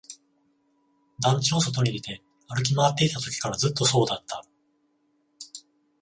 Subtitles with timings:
[1.21, 4.43] 団地の外に出て、歩き回っていたときからずっとそうだった